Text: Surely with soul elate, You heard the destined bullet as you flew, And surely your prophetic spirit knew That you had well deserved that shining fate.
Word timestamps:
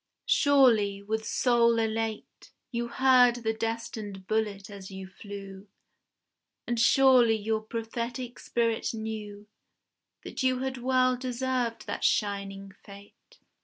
Surely 0.25 1.03
with 1.03 1.23
soul 1.27 1.77
elate, 1.77 2.51
You 2.71 2.87
heard 2.87 3.35
the 3.35 3.53
destined 3.53 4.25
bullet 4.25 4.67
as 4.67 4.89
you 4.89 5.05
flew, 5.05 5.67
And 6.65 6.79
surely 6.79 7.35
your 7.37 7.61
prophetic 7.61 8.39
spirit 8.39 8.95
knew 8.95 9.47
That 10.23 10.41
you 10.41 10.57
had 10.61 10.77
well 10.77 11.15
deserved 11.17 11.85
that 11.85 12.03
shining 12.03 12.71
fate. 12.83 13.37